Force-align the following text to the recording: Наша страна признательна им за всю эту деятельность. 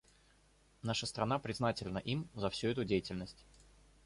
Наша 0.81 1.05
страна 1.05 1.37
признательна 1.37 1.99
им 1.99 2.27
за 2.33 2.49
всю 2.49 2.69
эту 2.69 2.83
деятельность. 2.83 3.45